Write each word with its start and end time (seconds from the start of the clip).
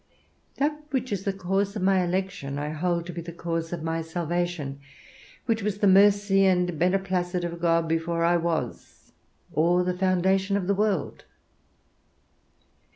That 0.57 0.81
which 0.89 1.11
is 1.13 1.25
the 1.25 1.31
cause 1.31 1.75
of 1.75 1.83
my 1.83 2.03
election 2.03 2.57
I 2.57 2.69
hold 2.69 3.05
to 3.05 3.13
be 3.13 3.21
the 3.21 3.31
cause 3.31 3.71
of 3.71 3.83
my 3.83 4.01
salvation, 4.01 4.79
which 5.45 5.61
was 5.61 5.77
the 5.77 5.85
mercy 5.85 6.43
and 6.43 6.67
beneplacit 6.79 7.43
of 7.43 7.61
God, 7.61 7.87
before 7.87 8.23
I 8.23 8.37
was, 8.37 9.11
or 9.53 9.83
the 9.83 9.95
foundation 9.95 10.57
of 10.57 10.65
the 10.65 10.73
world. 10.73 11.25